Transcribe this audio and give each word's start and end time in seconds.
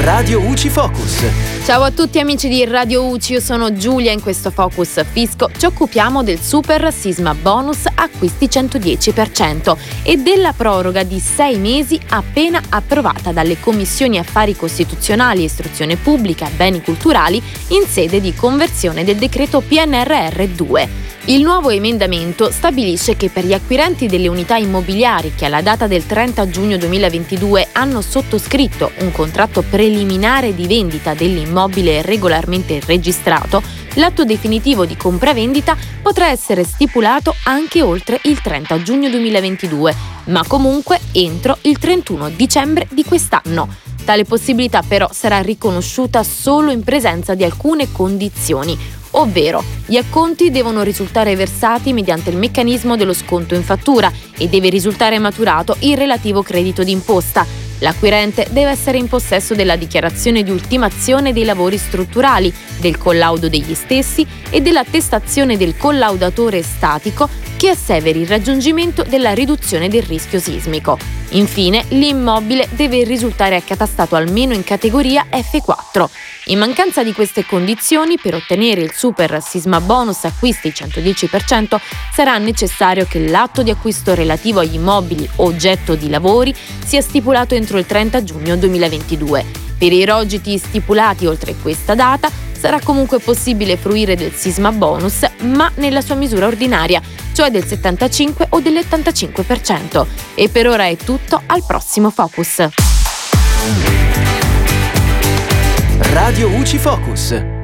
Radio 0.00 0.40
UCI 0.40 0.70
Focus. 0.70 1.24
Ciao 1.64 1.82
a 1.82 1.90
tutti 1.90 2.18
amici 2.18 2.48
di 2.48 2.64
Radio 2.64 3.04
UCI, 3.04 3.34
io 3.34 3.40
sono 3.40 3.74
Giulia 3.74 4.12
in 4.12 4.22
questo 4.22 4.50
Focus 4.50 5.04
Fisco 5.12 5.50
ci 5.58 5.66
occupiamo 5.66 6.22
del 6.22 6.40
super 6.40 6.90
sisma 6.90 7.34
bonus 7.34 7.84
acquisti 7.94 8.46
110% 8.46 9.76
e 10.02 10.16
della 10.16 10.54
proroga 10.54 11.02
di 11.02 11.20
sei 11.20 11.58
mesi 11.58 12.00
appena 12.08 12.62
approvata 12.70 13.30
dalle 13.32 13.60
commissioni 13.60 14.18
affari 14.18 14.56
costituzionali, 14.56 15.44
istruzione 15.44 15.96
pubblica 15.96 16.46
e 16.46 16.52
beni 16.52 16.80
culturali 16.80 17.42
in 17.68 17.82
sede 17.86 18.22
di 18.22 18.34
conversione 18.34 19.04
del 19.04 19.16
decreto 19.16 19.60
PNRR 19.60 20.44
2. 20.46 21.08
Il 21.26 21.42
nuovo 21.42 21.68
emendamento 21.68 22.50
stabilisce 22.50 23.14
che 23.14 23.28
per 23.28 23.44
gli 23.44 23.52
acquirenti 23.52 24.06
delle 24.06 24.26
unità 24.26 24.56
immobiliari 24.56 25.34
che 25.36 25.44
alla 25.44 25.60
data 25.60 25.86
del 25.86 26.06
30 26.06 26.48
giugno 26.48 26.78
2022 26.78 27.68
hanno 27.72 28.00
sottoscritto 28.00 28.90
un 29.00 29.12
contratto 29.12 29.62
preliminare 29.90 30.54
di 30.54 30.68
vendita 30.68 31.14
dell'immobile 31.14 32.00
regolarmente 32.02 32.80
registrato, 32.86 33.60
l'atto 33.94 34.24
definitivo 34.24 34.86
di 34.86 34.96
compravendita 34.96 35.76
potrà 36.00 36.28
essere 36.28 36.62
stipulato 36.62 37.34
anche 37.44 37.82
oltre 37.82 38.20
il 38.24 38.40
30 38.40 38.82
giugno 38.82 39.10
2022, 39.10 39.94
ma 40.26 40.44
comunque 40.46 41.00
entro 41.10 41.58
il 41.62 41.78
31 41.78 42.30
dicembre 42.30 42.86
di 42.92 43.02
quest'anno. 43.04 43.68
Tale 44.04 44.24
possibilità 44.24 44.82
però 44.86 45.08
sarà 45.12 45.40
riconosciuta 45.40 46.22
solo 46.22 46.70
in 46.70 46.84
presenza 46.84 47.34
di 47.34 47.42
alcune 47.42 47.90
condizioni, 47.90 48.78
ovvero 49.12 49.62
gli 49.86 49.96
acconti 49.96 50.52
devono 50.52 50.82
risultare 50.82 51.34
versati 51.34 51.92
mediante 51.92 52.30
il 52.30 52.36
meccanismo 52.36 52.96
dello 52.96 53.12
sconto 53.12 53.56
in 53.56 53.64
fattura 53.64 54.10
e 54.38 54.48
deve 54.48 54.68
risultare 54.68 55.18
maturato 55.18 55.76
il 55.80 55.96
relativo 55.96 56.42
credito 56.42 56.84
d'imposta. 56.84 57.59
L'acquirente 57.80 58.46
deve 58.50 58.70
essere 58.70 58.98
in 58.98 59.08
possesso 59.08 59.54
della 59.54 59.76
dichiarazione 59.76 60.42
di 60.42 60.50
ultimazione 60.50 61.32
dei 61.32 61.44
lavori 61.44 61.78
strutturali, 61.78 62.52
del 62.78 62.98
collaudo 62.98 63.48
degli 63.48 63.74
stessi 63.74 64.26
e 64.50 64.60
dell'attestazione 64.60 65.56
del 65.56 65.76
collaudatore 65.76 66.62
statico 66.62 67.28
che 67.56 67.70
asseveri 67.70 68.20
il 68.20 68.28
raggiungimento 68.28 69.02
della 69.02 69.32
riduzione 69.32 69.88
del 69.88 70.02
rischio 70.02 70.38
sismico. 70.40 71.19
Infine, 71.30 71.84
l'immobile 71.90 72.68
deve 72.72 73.04
risultare 73.04 73.56
accatastato 73.56 74.16
almeno 74.16 74.52
in 74.52 74.64
categoria 74.64 75.26
F4. 75.30 76.08
In 76.46 76.58
mancanza 76.58 77.04
di 77.04 77.12
queste 77.12 77.46
condizioni, 77.46 78.18
per 78.18 78.34
ottenere 78.34 78.80
il 78.80 78.92
super 78.92 79.40
sisma 79.40 79.80
bonus 79.80 80.24
acquisti 80.24 80.70
110%, 80.70 81.76
sarà 82.12 82.36
necessario 82.38 83.06
che 83.06 83.28
l'atto 83.28 83.62
di 83.62 83.70
acquisto 83.70 84.14
relativo 84.14 84.60
agli 84.60 84.74
immobili 84.74 85.28
oggetto 85.36 85.94
di 85.94 86.08
lavori 86.08 86.54
sia 86.84 87.00
stipulato 87.00 87.54
entro 87.54 87.78
il 87.78 87.86
30 87.86 88.24
giugno 88.24 88.56
2022. 88.56 89.68
Per 89.78 89.92
i 89.92 90.04
rogiti 90.04 90.58
stipulati 90.58 91.26
oltre 91.26 91.54
questa 91.54 91.94
data, 91.94 92.28
sarà 92.52 92.80
comunque 92.80 93.20
possibile 93.20 93.78
fruire 93.78 94.16
del 94.16 94.32
sisma 94.34 94.72
bonus, 94.72 95.24
ma 95.44 95.70
nella 95.76 96.02
sua 96.02 96.16
misura 96.16 96.46
ordinaria, 96.46 97.00
cioè 97.40 97.50
del 97.50 97.64
75 97.64 98.48
o 98.50 98.60
dell'85%. 98.60 100.06
E 100.34 100.50
per 100.50 100.68
ora 100.68 100.84
è 100.88 100.96
tutto, 100.96 101.40
al 101.46 101.64
prossimo 101.66 102.10
Focus. 102.10 102.68
Radio 106.12 106.48
UCI 106.50 106.76
Focus. 106.76 107.59